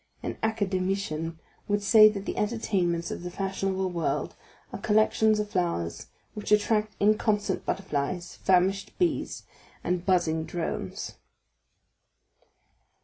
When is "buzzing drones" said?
10.03-11.17